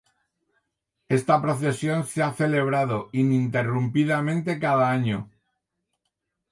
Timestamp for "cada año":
4.59-5.29